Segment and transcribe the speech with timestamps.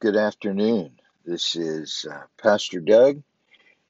[0.00, 0.98] Good afternoon.
[1.24, 3.22] This is uh, Pastor Doug,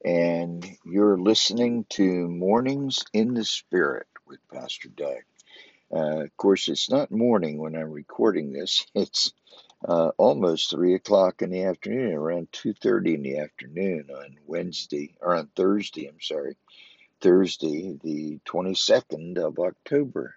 [0.05, 5.23] and you're listening to Mornings in the Spirit with Pastor Doug.
[5.91, 8.85] Uh, of course, it's not morning when I'm recording this.
[8.95, 9.33] It's
[9.83, 15.15] uh, almost three o'clock in the afternoon, around two thirty in the afternoon on Wednesday
[15.19, 16.07] or on Thursday.
[16.07, 16.55] I'm sorry,
[17.19, 20.35] Thursday, the 22nd of October,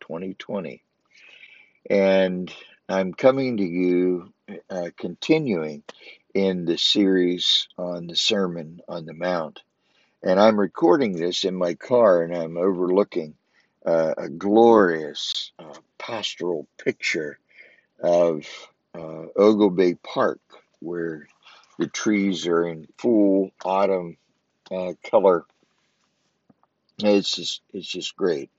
[0.00, 0.82] 2020,
[1.88, 2.52] and
[2.90, 4.32] I'm coming to you
[4.70, 5.82] uh, continuing
[6.32, 9.60] in the series on the Sermon on the Mount.
[10.22, 13.34] And I'm recording this in my car and I'm overlooking
[13.84, 17.38] uh, a glorious uh, pastoral picture
[18.02, 18.46] of
[18.94, 20.40] uh, Oglebay Park
[20.80, 21.28] where
[21.78, 24.16] the trees are in full autumn
[24.70, 25.44] uh, color.
[27.00, 28.50] It's just, it's just great.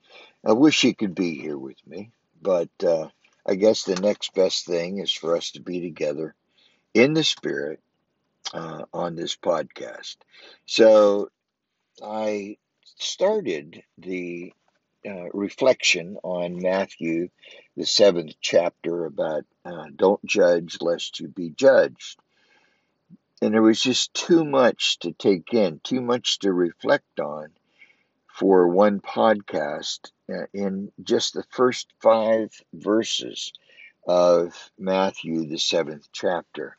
[0.46, 3.08] I wish you could be here with me, but uh,
[3.46, 6.34] I guess the next best thing is for us to be together
[6.94, 7.80] in the Spirit
[8.52, 10.16] uh, on this podcast.
[10.66, 11.30] So
[12.02, 12.58] I
[12.96, 14.52] started the
[15.06, 17.30] uh, reflection on Matthew,
[17.76, 22.18] the seventh chapter, about uh, don't judge lest you be judged.
[23.42, 27.48] And there was just too much to take in, too much to reflect on
[28.26, 30.10] for one podcast
[30.52, 33.52] in just the first five verses
[34.06, 36.76] of Matthew, the seventh chapter.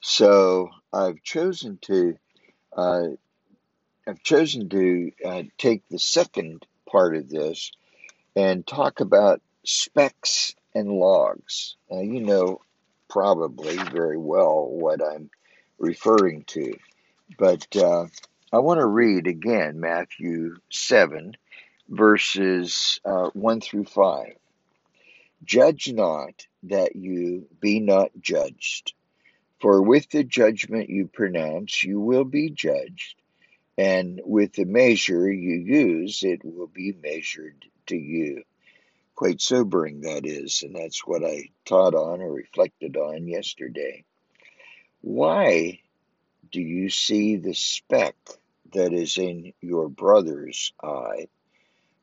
[0.00, 2.18] So I've chosen to
[2.76, 3.08] uh,
[4.06, 7.72] I've chosen to uh, take the second part of this
[8.36, 11.76] and talk about specks and logs.
[11.90, 12.60] Uh, you know
[13.08, 15.30] probably very well what I'm
[15.78, 16.74] referring to,
[17.38, 18.06] but uh,
[18.52, 21.36] I want to read again Matthew 7,
[21.88, 24.34] verses uh, 1 through 5.
[25.44, 28.94] Judge not that you be not judged.
[29.60, 33.16] For with the judgment you pronounce, you will be judged,
[33.78, 38.42] and with the measure you use, it will be measured to you.
[39.14, 44.04] Quite sobering, that is, and that's what I taught on or reflected on yesterday.
[45.00, 45.80] Why
[46.50, 48.16] do you see the speck
[48.72, 51.28] that is in your brother's eye,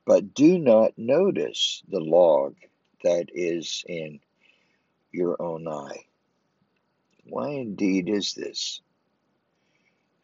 [0.06, 2.56] but do not notice the log
[3.04, 4.20] that is in
[5.12, 6.06] your own eye.
[7.26, 8.82] Why indeed is this?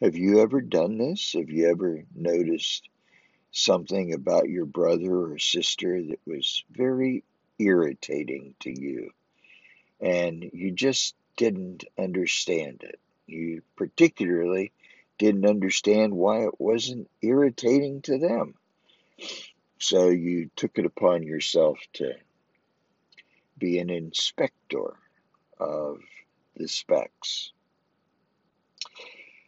[0.01, 1.33] Have you ever done this?
[1.33, 2.87] Have you ever noticed
[3.51, 7.23] something about your brother or sister that was very
[7.59, 9.11] irritating to you
[9.99, 12.99] and you just didn't understand it?
[13.25, 14.71] You particularly
[15.17, 18.53] didn't understand why it wasn't irritating to them.
[19.79, 22.13] So you took it upon yourself to
[23.57, 24.95] be an inspector
[25.59, 25.99] of
[26.55, 27.51] the specks.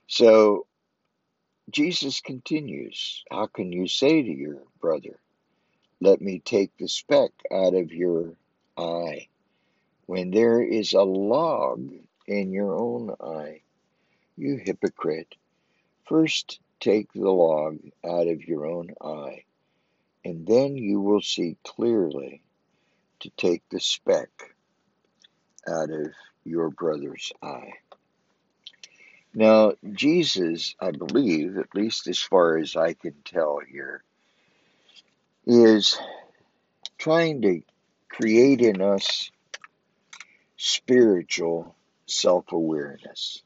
[0.07, 0.66] So
[1.72, 5.19] Jesus continues How can you say to your brother,
[6.00, 8.34] Let me take the speck out of your
[8.78, 9.28] eye,
[10.06, 11.91] when there is a log
[12.28, 13.61] in your own eye?
[14.38, 15.35] You hypocrite.
[16.06, 19.44] First take the log out of your own eye,
[20.25, 22.41] and then you will see clearly
[23.22, 24.30] to take the speck
[25.68, 26.07] out of
[26.44, 27.74] your brother's eye.
[29.34, 34.03] Now, Jesus, I believe, at least as far as I can tell here,
[35.46, 35.97] is
[36.97, 37.62] trying to
[38.09, 39.31] create in us
[40.58, 41.75] spiritual
[42.08, 43.44] self awareness.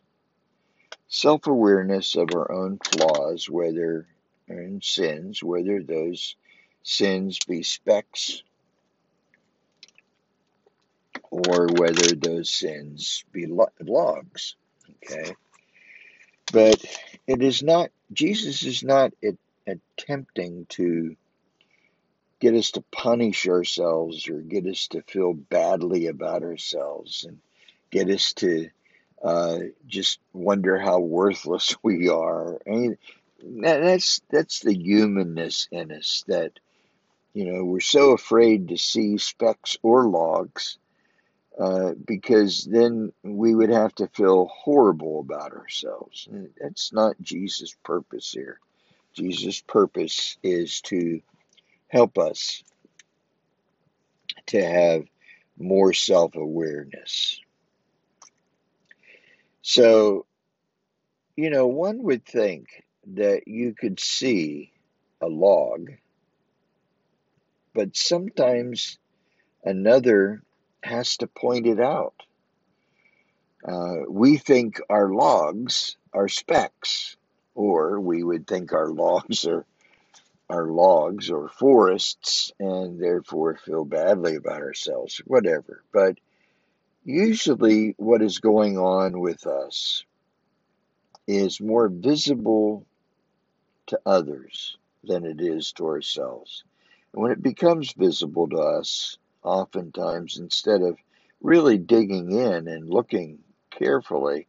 [1.07, 4.07] Self awareness of our own flaws, whether
[4.47, 6.35] in sins, whether those
[6.83, 8.43] sins be specks
[11.31, 13.47] or whether those sins be
[13.81, 14.55] logs.
[15.03, 15.35] Okay?
[16.51, 16.83] But
[17.25, 19.13] it is not, Jesus is not
[19.65, 21.15] attempting to
[22.39, 27.39] get us to punish ourselves or get us to feel badly about ourselves and
[27.89, 28.69] get us to
[29.23, 32.59] uh, just wonder how worthless we are.
[32.67, 32.97] I mean,
[33.41, 36.51] that's that's the humanness in us that
[37.33, 40.77] you know we're so afraid to see specks or logs
[41.59, 46.27] uh, because then we would have to feel horrible about ourselves.
[46.59, 48.59] That's not Jesus' purpose here.
[49.13, 51.21] Jesus' purpose is to
[51.89, 52.63] help us
[54.47, 55.05] to have
[55.57, 57.39] more self awareness.
[59.61, 60.25] So,
[61.35, 62.83] you know, one would think
[63.13, 64.71] that you could see
[65.21, 65.91] a log,
[67.73, 68.97] but sometimes
[69.63, 70.41] another
[70.83, 72.15] has to point it out.
[73.67, 77.15] Uh, we think our logs are specks,
[77.55, 79.65] or we would think our logs are
[80.49, 85.81] our logs or forests, and therefore feel badly about ourselves, whatever.
[85.91, 86.17] But
[87.05, 90.03] usually, what is going on with us
[91.27, 92.85] is more visible
[93.87, 96.63] to others than it is to ourselves.
[97.13, 100.97] When it becomes visible to us, oftentimes instead of
[101.41, 103.39] really digging in and looking
[103.69, 104.47] carefully,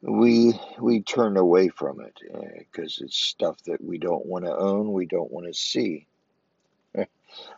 [0.00, 2.18] we we turn away from it
[2.58, 6.06] because uh, it's stuff that we don't want to own, we don't want to see.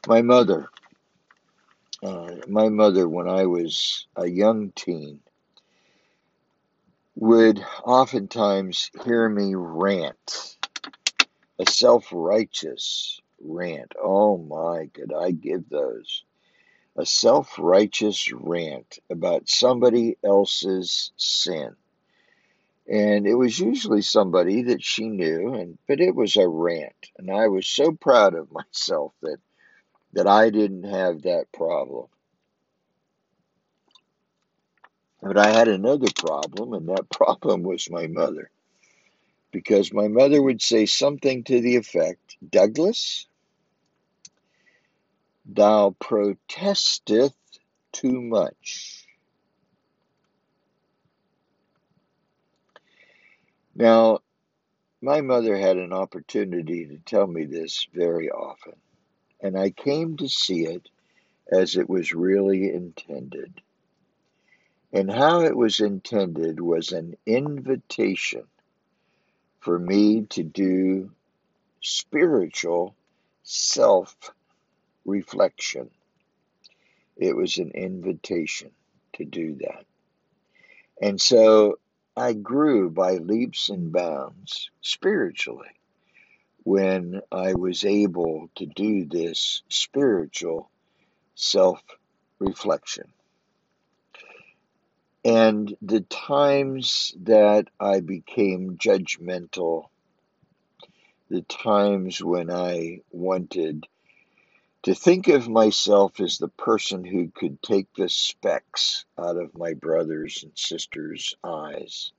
[0.09, 0.69] my mother,
[2.03, 5.21] uh, my mother, when I was a young teen,
[7.15, 10.57] would oftentimes hear me rant,
[11.59, 13.93] a self-righteous rant.
[14.01, 16.25] Oh my, could I give those?
[16.97, 21.77] A self-righteous rant about somebody else's sin
[22.89, 27.31] and it was usually somebody that she knew and but it was a rant and
[27.31, 29.39] i was so proud of myself that
[30.13, 32.07] that i didn't have that problem
[35.23, 38.51] but i had another problem and that problem was my mother
[39.53, 43.27] because my mother would say something to the effect douglas
[45.47, 47.35] thou protesteth
[47.93, 49.07] too much
[53.75, 54.19] now
[55.01, 58.75] My mother had an opportunity to tell me this very often,
[59.41, 60.89] and I came to see it
[61.53, 63.63] as it was really intended.
[64.93, 68.47] And how it was intended was an invitation
[69.61, 71.13] for me to do
[71.83, 72.95] spiritual
[73.45, 74.17] self
[75.05, 75.91] reflection.
[77.17, 78.73] It was an invitation
[79.15, 79.85] to do that.
[81.03, 81.79] And so
[82.17, 85.69] I grew by leaps and bounds spiritually
[86.65, 90.71] when I was able to do this spiritual
[91.35, 91.83] self
[92.41, 93.13] reflection.
[95.25, 99.87] And the times that I became judgmental,
[101.31, 103.87] the times when I wanted
[104.83, 109.75] to think of myself as the person who could take the specks out of my
[109.75, 112.13] brothers and sisters' eyes.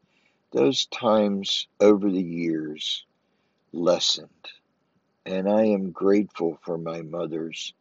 [0.52, 3.06] Those times over the years
[3.74, 4.30] lessened,
[5.26, 7.74] and I am grateful for my mother's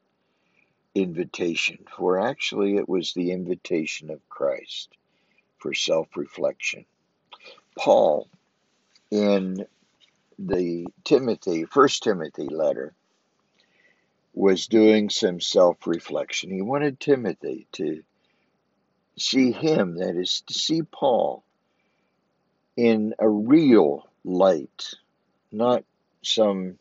[0.94, 4.88] invitation, for actually it was the invitation of Christ
[5.58, 6.84] for self reflection.
[7.78, 8.28] Paul,
[9.10, 9.64] in
[10.38, 12.94] the Timothy, First Timothy letter,
[14.34, 16.50] was doing some self reflection.
[16.50, 18.02] He wanted Timothy to
[19.18, 21.44] see him, that is, to see Paul
[22.76, 24.94] in a real light,
[25.50, 25.84] not
[26.22, 26.78] some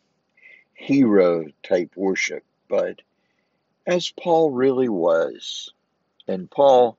[0.74, 3.00] hero type worship, but
[3.86, 5.72] as Paul really was.
[6.28, 6.96] And Paul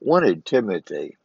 [0.00, 1.16] wanted Timothy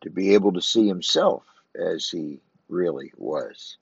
[0.00, 1.44] to be able to see himself
[1.74, 3.76] as he really was.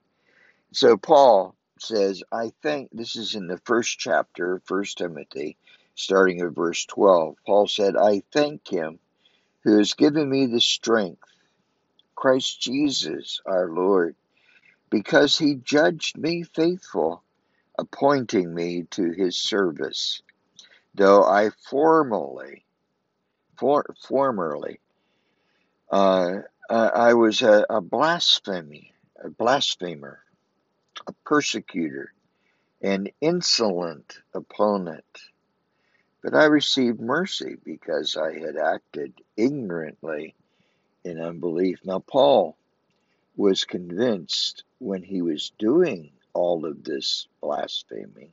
[0.72, 5.56] So Paul says, I think this is in the first chapter, of First Timothy,
[5.94, 7.36] starting at verse 12.
[7.46, 8.98] Paul said, I thank him
[9.62, 11.28] who has given me the strength,
[12.14, 14.16] Christ Jesus our Lord,
[14.90, 17.22] because he judged me faithful,
[17.78, 20.22] appointing me to his service,
[20.94, 22.64] though I formerly,
[23.56, 24.80] for, formerly,
[25.90, 26.38] uh,
[26.70, 30.23] I was a, a blasphemy, a blasphemer
[31.06, 32.12] a persecutor,
[32.82, 35.04] an insolent opponent.
[36.22, 40.34] But I received mercy because I had acted ignorantly
[41.04, 41.80] in unbelief.
[41.84, 42.56] Now, Paul
[43.36, 48.32] was convinced when he was doing all of this blaspheming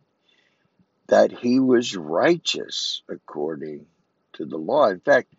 [1.07, 3.85] that he was righteous according
[4.33, 4.87] to the law.
[4.87, 5.33] In fact,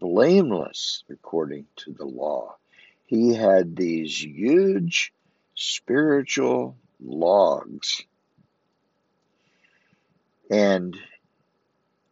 [0.00, 2.56] blameless according to the law.
[3.06, 5.12] He had these huge
[5.54, 8.02] spiritual logs.
[10.50, 10.96] And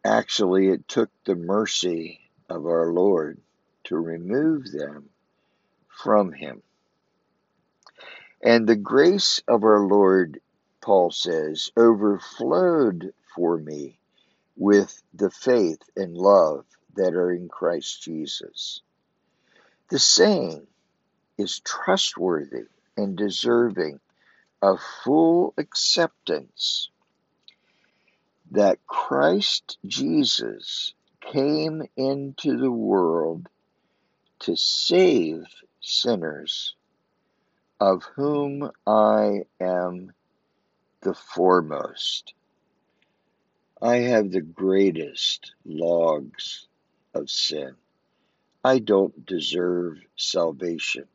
[0.05, 2.19] actually, it took the mercy
[2.49, 3.39] of our Lord
[3.85, 5.09] to remove them
[5.87, 6.61] from him.
[8.43, 10.39] And the grace of our Lord,
[10.81, 13.99] Paul says, overflowed for me
[14.55, 18.81] with the faith and love that are in Christ Jesus.
[19.89, 20.65] The saying
[21.37, 22.65] is trustworthy
[23.01, 23.99] and deserving
[24.61, 26.89] of full acceptance
[28.51, 33.47] that Christ Jesus came into the world
[34.39, 35.45] to save
[35.79, 36.75] sinners,
[37.79, 40.13] of whom I am
[41.01, 42.33] the foremost.
[43.81, 46.67] I have the greatest logs
[47.15, 47.75] of sin.
[48.63, 51.05] I don't deserve salvation,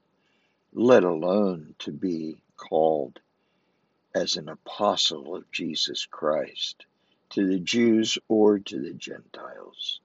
[0.78, 3.18] let alone to be called
[4.14, 6.84] as an apostle of Jesus Christ
[7.30, 10.00] to the Jews or to the Gentiles.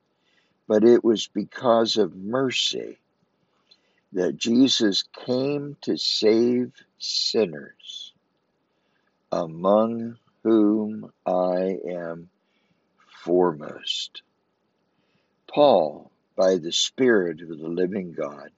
[0.69, 2.97] But it was because of mercy
[4.13, 8.13] that Jesus came to save sinners,
[9.29, 12.29] among whom I am
[13.25, 14.21] foremost.
[15.53, 18.51] Paul, by the Spirit of the living God,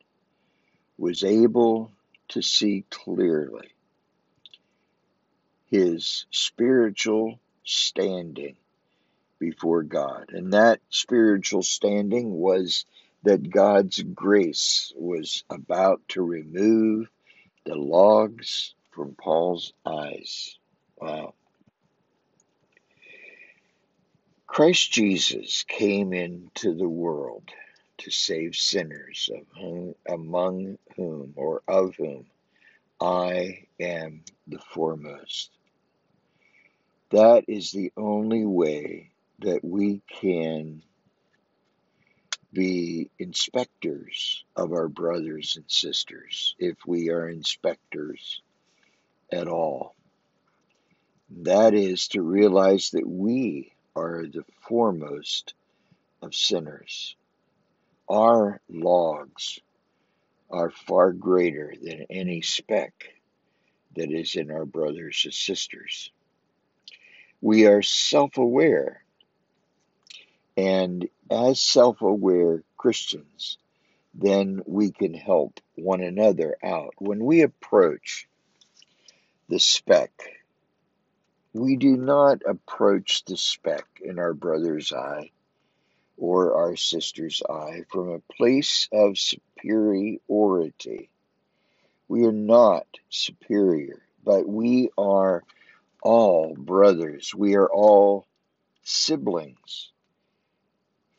[0.99, 1.91] was able
[2.33, 3.69] to see clearly
[5.69, 8.55] his spiritual standing
[9.39, 10.29] before God.
[10.29, 12.85] And that spiritual standing was
[13.23, 17.07] that God's grace was about to remove
[17.65, 20.57] the logs from Paul's eyes.
[20.97, 21.33] Wow.
[24.47, 27.49] Christ Jesus came into the world
[27.99, 29.29] to save sinners,
[30.07, 32.25] among whom or of whom
[32.99, 35.51] I am the foremost.
[37.11, 40.81] That is the only way that we can
[42.51, 48.41] be inspectors of our brothers and sisters, if we are inspectors
[49.31, 49.95] at all.
[51.41, 55.53] That is to realize that we are the foremost
[56.21, 57.15] of sinners.
[58.09, 59.59] Our logs
[60.51, 62.93] are far greater than any speck
[63.95, 66.11] that is in our brothers and sisters.
[67.41, 69.03] We are self aware,
[70.57, 73.57] and as self aware Christians,
[74.13, 76.93] then we can help one another out.
[76.99, 78.27] When we approach
[79.49, 80.11] the speck,
[81.53, 85.31] we do not approach the speck in our brother's eye
[86.23, 91.09] or our sister's eye from a place of superiority.
[92.07, 95.43] We are not superior, but we are
[96.01, 97.35] all brothers.
[97.35, 98.25] We are all
[98.83, 99.91] siblings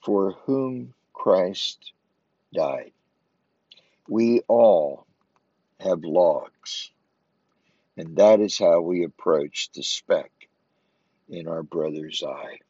[0.03, 1.93] for whom Christ
[2.55, 2.93] died.
[4.09, 5.07] We all
[5.81, 6.91] have logs,
[7.99, 10.33] and that is how we approach the speck
[11.29, 12.61] in our brother's eye.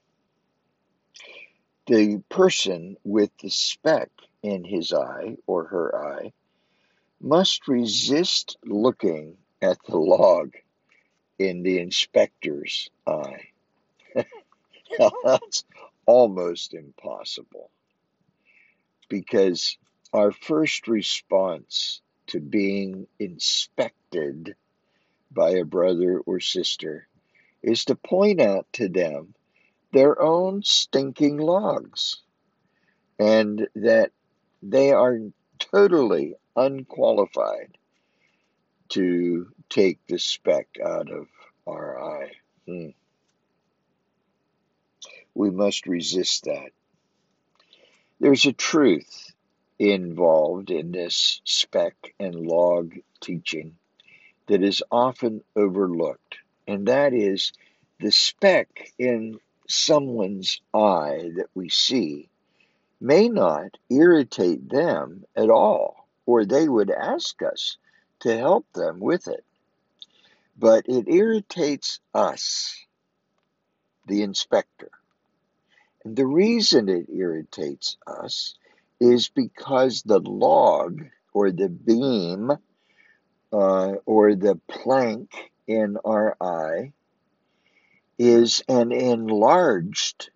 [1.86, 4.10] The person with the speck
[4.42, 6.32] in his eye or her eye
[7.20, 10.54] must resist looking at the log
[11.38, 13.48] in the inspector's eye.
[15.24, 15.64] That's
[16.06, 17.70] almost impossible
[19.08, 19.76] because
[20.12, 24.54] our first response to being inspected
[25.30, 27.08] by a brother or sister
[27.62, 29.34] is to point out to them
[29.94, 32.20] their own stinking logs
[33.16, 34.10] and that
[34.60, 35.18] they are
[35.60, 37.78] totally unqualified
[38.88, 41.28] to take the speck out of
[41.64, 42.32] our eye.
[42.66, 42.88] Hmm.
[45.32, 46.70] We must resist that.
[48.18, 49.32] There's a truth
[49.78, 53.76] involved in this speck and log teaching
[54.48, 57.52] that is often overlooked, and that is
[58.00, 62.28] the speck in someone's eye that we see
[63.00, 67.76] may not irritate them at all, or they would ask us
[68.20, 69.44] to help them with it.
[70.58, 72.76] But it irritates us,
[74.06, 74.90] the inspector.
[76.04, 78.54] And the reason it irritates us
[79.00, 81.02] is because the log
[81.32, 82.52] or the beam
[83.52, 85.30] uh, or the plank
[85.66, 86.92] in our eye
[88.18, 90.30] is an enlarged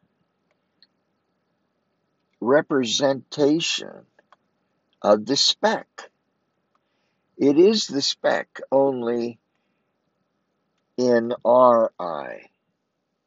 [2.40, 4.06] representation
[5.02, 6.10] of the speck.
[7.36, 9.38] It is the speck only
[10.96, 12.50] in our eye.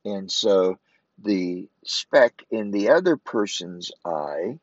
[0.03, 0.79] And so
[1.17, 4.59] the speck in the other person's eye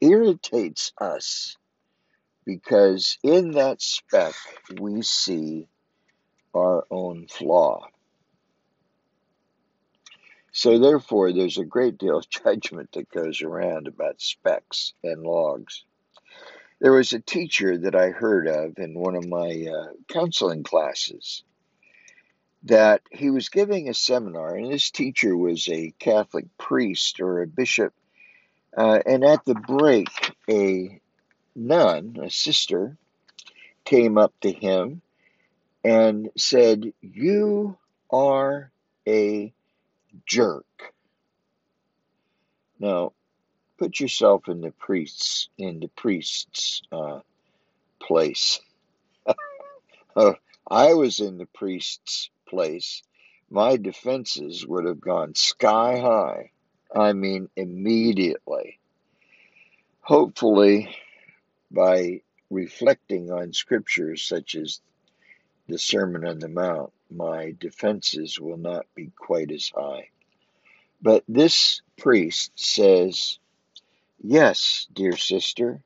[0.00, 1.56] irritates us
[2.44, 4.34] because in that speck
[4.80, 5.68] we see
[6.54, 7.86] our own flaw.
[10.58, 15.84] So, therefore, there's a great deal of judgment that goes around about specks and logs.
[16.80, 21.44] There was a teacher that I heard of in one of my uh, counseling classes,
[22.64, 27.46] that he was giving a seminar, and this teacher was a Catholic priest or a
[27.46, 27.94] bishop.
[28.76, 30.08] Uh, and at the break,
[30.50, 31.00] a
[31.54, 32.96] nun, a sister,
[33.84, 35.02] came up to him
[35.84, 37.78] and said, You
[38.10, 38.72] are
[39.06, 39.52] a
[40.26, 40.94] jerk.
[42.78, 43.12] Now,
[43.78, 47.20] put yourself in the priest's in the priest's uh,
[48.00, 48.60] place.
[50.16, 50.32] Uh,
[50.68, 53.04] I was in the priest's place.
[53.50, 56.50] My defenses would have gone sky high.
[56.92, 58.80] I mean, immediately.
[60.00, 60.92] Hopefully,
[61.70, 64.80] by reflecting on scriptures such as
[65.68, 70.08] the Sermon on the Mount, my defenses will not be quite as high.
[71.00, 73.38] But this priest says,
[74.20, 75.82] Yes, dear sister,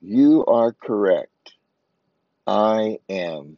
[0.00, 1.30] you are correct.
[2.46, 3.56] I am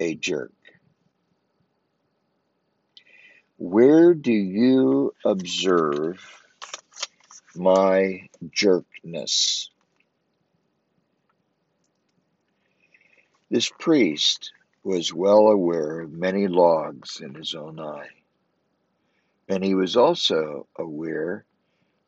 [0.00, 0.52] a jerk.
[3.56, 6.20] Where do you observe
[7.54, 9.70] my jerkness?
[13.50, 14.52] This priest
[14.82, 18.08] was well aware of many logs in his own eye,
[19.48, 21.44] and he was also aware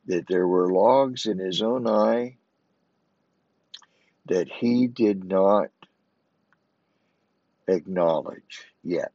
[0.07, 2.37] that there were logs in his own eye
[4.27, 5.71] that he did not
[7.69, 9.13] acknowledge yet.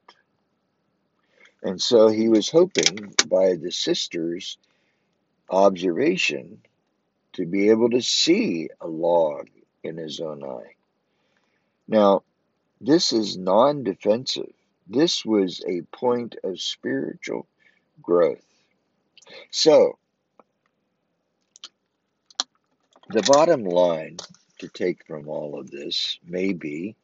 [1.63, 4.57] And so he was hoping by the sister's
[5.49, 6.61] observation
[7.33, 9.49] to be able to see a log
[9.83, 10.75] in his own eye.
[11.87, 12.23] Now,
[12.81, 14.53] this is non defensive.
[14.87, 17.47] This was a point of spiritual
[18.01, 18.45] growth.
[19.51, 19.97] So,
[23.09, 24.17] the bottom line
[24.59, 26.95] to take from all of this may be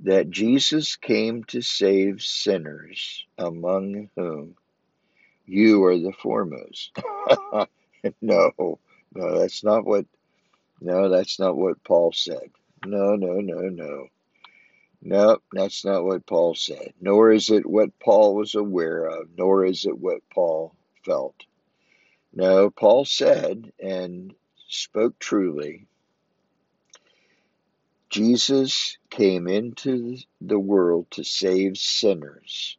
[0.00, 4.54] that Jesus came to save sinners, among whom
[5.46, 6.96] you are the foremost.
[8.20, 8.52] no,
[9.14, 10.06] no, that's not what.
[10.80, 12.50] No, that's not what Paul said.
[12.86, 14.06] No, no, no, no.
[15.02, 16.92] No, that's not what Paul said.
[17.00, 21.36] Nor is it what Paul was aware of, nor is it what Paul felt.
[22.32, 24.34] No, Paul said and
[24.68, 25.86] spoke truly
[28.10, 32.78] Jesus came into the world to save sinners,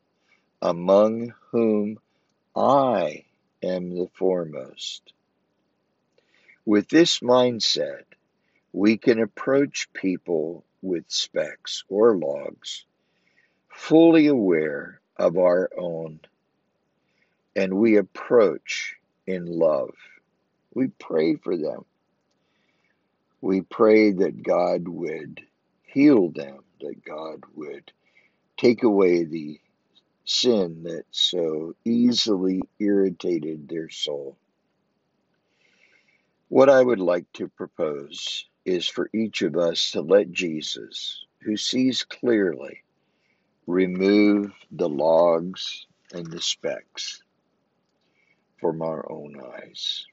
[0.61, 1.99] among whom
[2.55, 3.25] I
[3.63, 5.13] am the foremost.
[6.65, 8.03] With this mindset,
[8.73, 12.85] we can approach people with specks or logs,
[13.69, 16.19] fully aware of our own,
[17.55, 18.95] and we approach
[19.27, 19.95] in love.
[20.73, 21.81] We pray for them
[23.41, 25.41] we pray that God would
[25.83, 27.91] heal them, that God would
[28.57, 29.59] take away the
[30.25, 34.37] sin that so easily irritated their soul.
[36.49, 41.57] What I would like to propose is for each of us to let Jesus, who
[41.57, 42.83] sees clearly,
[43.65, 47.23] remove the logs and the specks
[48.59, 50.05] from our own eyes.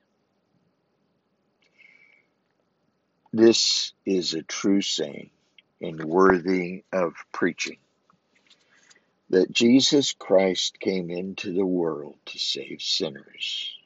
[3.33, 5.31] This is a true saying
[5.81, 7.79] and worthy of preaching
[9.29, 13.77] that Jesus Christ came into the world to save sinners,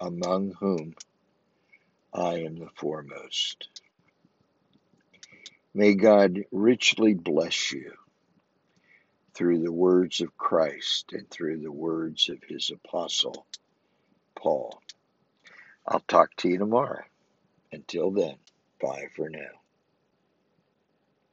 [0.00, 0.94] among whom
[2.14, 3.68] I am the foremost.
[5.74, 7.92] May God richly bless you
[9.34, 13.46] through the words of Christ and through the words of his apostle,
[14.36, 14.80] Paul.
[15.86, 17.04] I'll talk to you tomorrow.
[17.72, 18.36] Until then,
[18.80, 19.61] bye for now.